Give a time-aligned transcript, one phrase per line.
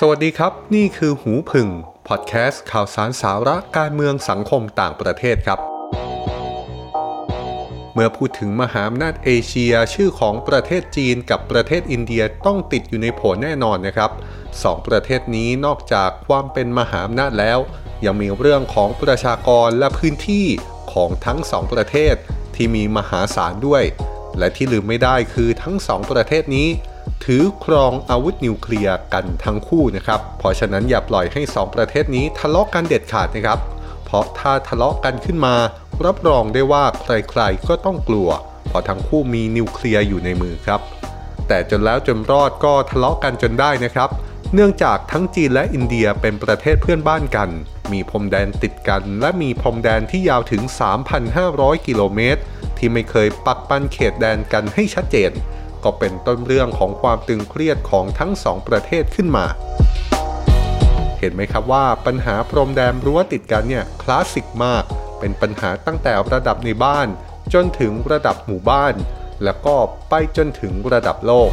[0.00, 1.68] สวัสดีครับ นี่คือหูพึ่ง
[2.08, 5.58] พอดแคสต์ข่าวสารสาระการเมืองสังคมต่างประเทศครับ
[7.94, 14.10] เมื่อพูดถึงมหาอำนาจเอเชียชื่อของประเทศจีนกับประเทศอินเดียต้องติดอยู่ในโผแน่นอนนะครับ
[14.62, 17.58] สองประเทศนี้นอกจากความเป็นมหาอำนาจแล้ว
[18.04, 20.46] ยังมีเรื่องของประชากรและพื้นที่
[20.92, 22.14] ของทั้งสองประเทศ
[22.54, 23.84] ที่มีมหาศาลด้วย
[24.38, 26.68] และที่ลืมไม่ได้คือทั้งสองประเทศนี้
[27.24, 33.58] ถือครองอาวุธนิวเคลียร์กันทั้งคู่นะครับ เพราะฉะนั้นอย่าปล่อยให้สองประเทศนี้ทะเลาะกันเด็ดขาดนะครับ
[34.04, 35.54] เพราะถ้าทะเลาะกันขึ้นมา
[36.04, 38.28] รับรองได้ว่าใครๆก็ต้องกลัว
[38.66, 40.80] เพราะทั้งคู่มีนิวเคลียร์อยู่ในมือครับ
[41.48, 44.10] แต่จนแล้วจนรอดก็ทะเลาะกันจนได้นะครับ
[44.54, 47.50] เนื่องจากทั้งจีนและอินเดียเป็นประเทศเพื่อนบ้านกัน
[47.92, 50.62] มีพรมแดนติดกัน และมีพรมแดนที่ยาวถึง
[51.24, 52.40] 3,500 กิโลเมตร
[52.78, 55.30] ที่ไม่เคยปักปันเขตแดนกันให้ชัดเจน
[55.84, 59.44] ก็เป็นต้นเรื่องของความตึงเครียดของทั้งสองประเทศขึ้นมา
[61.18, 64.84] เห็นไหมครับว่าปัญหาพรมแดนรั้วติดกันเนี่ยคลาสสิกมาก
[65.18, 67.08] เป็นปัญหาตั้งแต่ระดับในบ้าน
[67.52, 68.94] จนถึงระดับหมู่บ้าน
[69.44, 69.76] แล้วก็
[70.08, 71.50] ไปจนถึงระดับโลก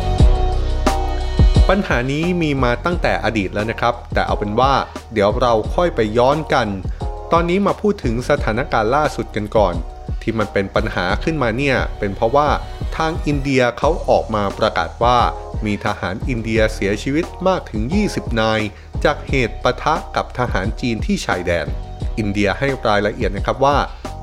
[1.70, 4.74] ปัญหานี้มีมาตั้งแต่อดีตแล้วนะครับ แต่เอาเป็นว่า
[5.14, 6.68] เดี๋ยวเราค่อยไปย้อนกัน
[7.32, 9.74] ตอนนี้มาพูดถึงสถานการณ์ล่าสุดกันก่อน
[10.24, 12.50] ที่มันเป็นปัญหาขึ้นมาเนี่ย เป็นเพราะว่า
[12.98, 15.18] ทางอินเดียเขาออกมาประกาศว่า
[15.66, 18.60] มีทหารอินเดียเสียชีวิตมากถึง 20 นาย
[19.06, 21.68] จากเหตุปะทะกับทหารจีนที่ชายแดน
[22.18, 23.78] อินเดียให้รายละเอียดนะครับว่า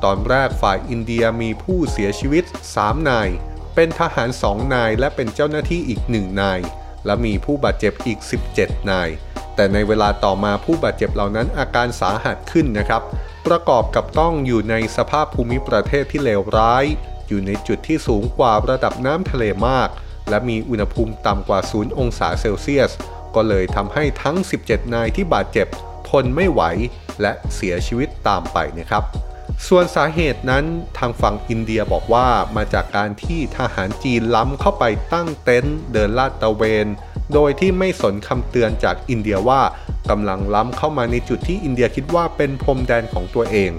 [0.04, 2.44] ตอนแรกฝ่ายอินเดียมีผู้เสียชีวิต
[2.76, 3.28] 3 นาย
[3.74, 6.60] เป็นทหาร 2 นาย และเป็นเจ้าหน้าที่อีก 1 นาย
[7.06, 8.18] และมีผู้บาดเจ็บอีก
[8.54, 9.08] 17 นาย
[9.54, 13.02] แต่ในเวลาต่อมาผู้บาดเจ็บเหล่านั้นอาการสาหัสขึ้นนะครับ
[13.46, 16.84] ประกอบกับต้องอยู่ในสภาพภูมิประเทศที่เลวร้าย
[17.28, 19.88] อยู่ในจุดที่สูงกว่าระดับน้ำทะเลมาก
[20.28, 22.92] และมีอุณหภูมิต่ำกว่า 0 องศาเซลเซียส
[23.34, 25.66] ก็เลยทำให้ทั้ง 17 นายที่บาดเจ็บ
[26.08, 26.62] ทนไม่ไหว
[27.20, 29.04] และเสียชีวิตตามไปนะครับ
[29.68, 30.64] ส่วนสาเหตุนั้น
[30.98, 36.86] ทางฝั่งอินเดียบอกว่ามาจากการที่ทหารจีนล้ำเข้าไปตั้งเต็นท์เดินลาดตระเวน
[37.34, 39.60] โดยที่ไม่สนคำเตือนจากอินเดียว่า
[40.10, 43.70] กำลังล้ำเข้ามาในจุดที่อินเดียคิดว่าเป็นพรมแดนของตัวเอง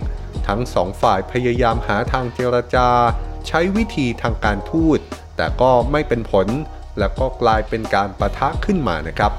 [0.47, 2.88] ทั้งสองฝ่ายพยายามหาทางเจรจา
[3.47, 5.00] ใช้วิธีทางการทูต
[5.38, 6.47] แต่ก็ไม่เป็นผล
[7.00, 9.31] แล้วก็กลายเป็นการประทะขึ้นมานะครับ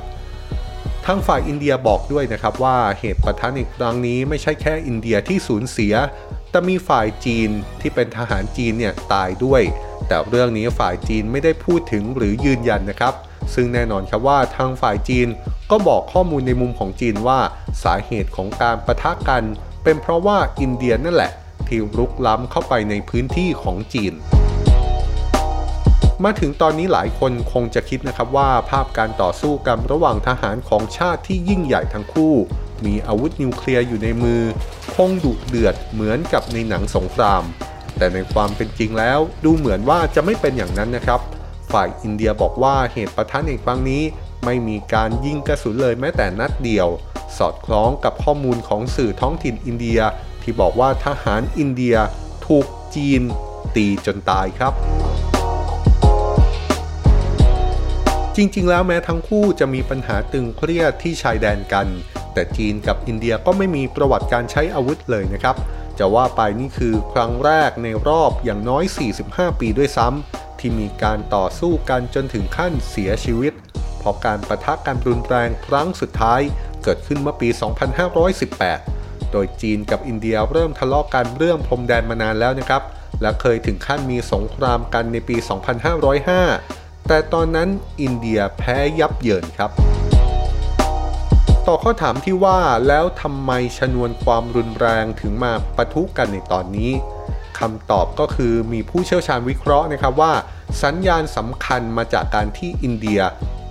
[1.06, 5.94] ทางฝ่ายอินเดียบอกด้วยนะครับว่าเหตุปะทะในครั้งนี้ไม่ใช่แค่อินเดียที่สูญเสีย
[6.50, 7.48] แต่มีฝ่ายจีน
[7.80, 9.62] ที่เป็นทหารจีนเนี่ยตายด้วย
[10.08, 13.14] แต่เรื่องนี้ฝ่ายจีนไม่ได้พูดถึงหรือยืนยันนะครับ
[13.54, 15.28] ซึ่งแน่นอนครับว่าทางฝ่ายจีน
[15.70, 17.38] ก็บอกข้อมูลในมุมของจีนว่า
[17.84, 19.42] สาเหตุของการประทะกัน
[19.84, 21.32] เป็นเพราะว่าอินเดียนั่นแหละ
[21.68, 24.12] ที่รุกล้ำเข้าไปในพื้นที่ของจีน
[26.24, 32.34] มาถึงตอนนี้หลายคนคงจะคิดนะครับว่าภาพการต่อสู้กันระหว่างทหารของชาติที่ยิ่งใหญ่ทั้งคู่
[32.84, 34.40] มีอาวุธนิวเคลียร์อยู่ในมือ
[34.94, 37.42] คงดุเดือดเหมือนกับในหนังสงคราม
[37.98, 41.20] แต่ในความเป็นจริงแล้วดูเหมือนว่าจะไม่เป็นอย่างนั้นนะครับ
[41.72, 44.02] ฝ่ายอินเดียบอกว่าเหตุประทะในครั้งนี้
[44.44, 46.88] ไม่มีการยิงกระสุนเลยแม้แต่นัดเดียว
[47.38, 50.00] สอดคล้องกับข้อมูลของสื่อท้องถิ่นอินเดีย
[50.42, 51.96] ที่บอกว่าทหารอินเดีย
[52.46, 53.22] ถูกจีน
[53.76, 54.72] ตีจนตายครับ
[58.36, 61.86] จริง ๆ แล้วแม้ทั้งคู่จะมีปัญหาตึงเครียดที่ชายแดนกัน
[62.32, 65.56] แต่จีนกับอินเดียก็ไม่มีประวัติการใช้อาวุธเลยนะครับ
[65.98, 68.84] จะว่าไปนี่คือครั้งแรกในรอบอย่างน้อย
[69.22, 73.52] 45 ปีด้วยซ้ำ ที่มีการต่อสู้กันจนถึงขั้นเสียชีวิต
[73.98, 76.40] เพราะการประทะกันรุนแรงครั้งสุดท้าย
[76.82, 77.48] เกิดขึ้นเมื่อปี
[78.40, 82.82] 2518 โดยจีนกับอินเดียเริ่มทะเลาะกันเรื่องพรมแดนมานานแล้วนะครับ
[83.22, 85.36] และเคยถึงขั้นมีสงครามกันในปี
[86.22, 87.68] 2505 แต่ตอนนั้น
[88.00, 89.70] อินเดียแพ้ยับเยินครับ
[91.66, 96.92] ต่อข้อถามที่ว่าแล้วทำไมชนวนความรุนแรงถึงมาปะทุกันในตอนนี้
[97.58, 100.32] คำตอบก็คือมีผู้เชี่ยวชาญวิเคราะห์นะครับว่า
[100.82, 103.20] สัญญาณสำคัญมาจากการที่อินเดีย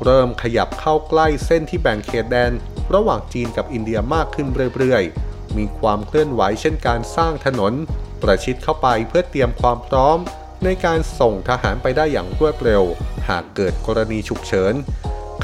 [0.04, 2.52] เริ่มขยับเข้าใกล้เส้นที่แบ่งเขตแดน
[2.94, 4.48] ระหว่างจีนกับอินเดียมากขึ้น
[4.78, 7.74] เรื่อยๆ มีความเคลื่อนไหวเช่นการสร้างถนน
[8.22, 10.18] ประชิดเข้าไปเพื่อเตรียมความพร้อม
[10.64, 12.84] ในการส่งทหารไปได้อย่างรวดเร็ว
[13.30, 14.74] หากเกิดกรณีฉุกเฉิน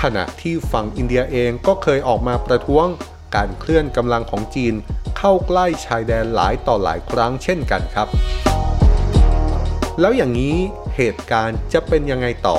[0.02, 2.88] ขณะที่ฝั่งอินเดียเองก็เคยออกมาประท้วง
[3.36, 4.74] การเคลื่อนกำลังของจีน
[5.18, 8.08] เข้าใกล้ชายแดนหลายต่อหลายครั้งเช่นกันครับ
[10.00, 10.56] แล้วอย่างนี้
[10.96, 12.58] เหตุการณ์จะเป็นยังไงต่อ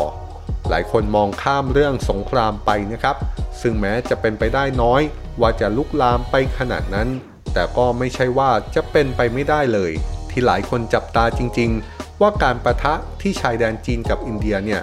[0.71, 3.17] หลายคนมองข้ามเรื่องสงครามไปนะครับ
[3.61, 5.03] ซึ่งแม้จะเป็นไปได้น้อย
[5.41, 7.09] ว่าจะลุกลามไปขนาดนั้น
[7.53, 9.93] แต่ก็ไม่ใช่ว่าจะเป็นไปไม่ได้เลย
[10.31, 14.83] ที่หลายคนจับตาจริง ๆ ว่าการประทะที่ชายแดนจีนกับอินเดียเนี่ย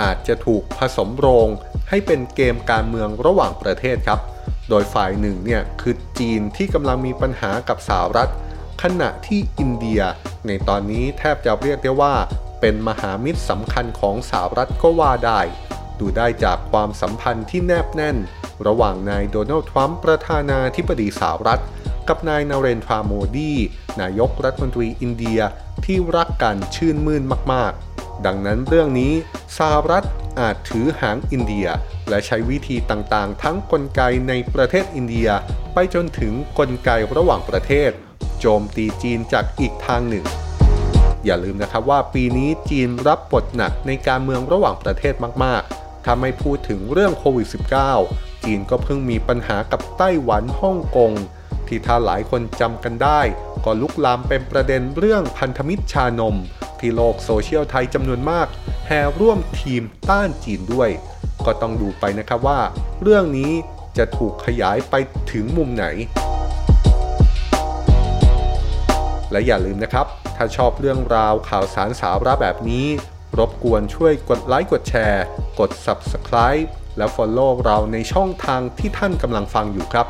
[0.00, 1.48] อาจจะถูกผสมโรง
[1.88, 4.20] ให้เป็นเกมการเมืองระหว่างประเทศครับ
[4.70, 8.30] โดยฝ่ายหนึ่งเนี่ยคือจีนที่กำลังมีปัญหากับสหรัฐ
[8.82, 10.00] ขณะที่อินเดีย
[10.46, 12.14] ในตอนนี้แทบจะเรียกได้ว่า
[12.60, 15.40] เป็นมหามิตรสำคัญของสหรัฐก็ว่าได้
[16.00, 18.16] ดูได้จากความสัมพันธ์ที่แนบแน่น
[18.66, 21.62] ระหว่างนายโดนัลด์ทรัมป์ประธานาธิบดีสหรัฐ
[22.08, 23.52] กับนายนาเรนทราโมดี
[24.00, 25.40] นายกรัฐมนตรีอินเดีย
[25.84, 27.22] ที่รักกันชื่นมื่น
[27.52, 29.12] มากๆ ดังนั้นเรื่องนี้
[29.58, 30.04] สหรัฐ
[30.40, 31.66] อาจถือหางอินเดีย
[32.10, 35.28] และใช้วิธีต่างๆ ทั้งกลไกในประเทศอินเดีย
[35.74, 37.90] ไปจนถึงกลไกระหว่างประเทศ
[38.40, 40.24] โจมตีจีนจากอีกทางหนึ่ง
[41.24, 45.14] อย่าลืมนะครับว่าปีนี้จีนรับบทหนักในการเมืองระหว่างประเทศ
[45.44, 47.48] มากๆ ถ้าไม่พูดถึงเรื่องโควิด
[47.94, 51.12] -19 จีนก็เพิ่งมีปัญหากับไต้หวันฮ่องกง
[51.66, 53.20] ที่ถ้าหลายคนจำกันได้
[53.64, 56.36] ก็ลุกลามเป็นประเด็นเรื่องพันธมิตรชานม
[56.80, 58.46] ที่โลกโซเชียลไทยจำนวนมาก
[58.86, 60.90] แห่ร่วมทีมต้านจีนด้วย
[61.46, 62.60] ก็ต้องดูไปนะครับว่า
[63.02, 63.52] เรื่องนี้
[63.98, 64.94] จะถูกขยายไป
[65.32, 65.86] ถึงมุมไหน
[69.32, 70.06] และอย่าลืมนะครับ
[70.36, 72.86] ถ้าชอบเรื่องราวข่าวสารสาระแบบนี้
[73.38, 75.24] รบกวนช่วยกดไลค์กดแชร์
[75.60, 80.06] กด Subscribe และ Follow เราในช่องทางที่ท่านกำลังฟังอยู่ครับ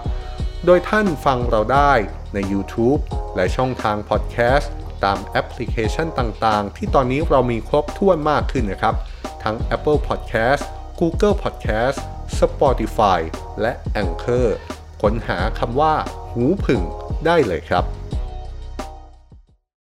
[0.67, 1.93] โดยท่านฟังเราได้
[2.35, 3.00] ใน YouTube
[3.37, 4.67] และช่องทาง Podcast
[5.05, 8.94] ตามแอปพลิเคชันต่างๆ ที่ตอนนี้เรามีครบถ้วนมากขึ้นนะครับ
[9.43, 10.65] ทั้ง Apple Podcast
[11.00, 11.99] Google Podcast
[12.41, 13.20] Spotify
[13.61, 14.49] และ Anchor
[15.02, 15.94] ค้นหาคำว่า
[16.32, 16.82] หูผึ่ง
[17.26, 17.85] ได้เลยครับ